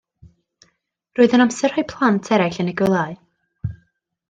[1.19, 3.15] Roedd yn amser rhoi'r plant eraill yn eu gwelyau.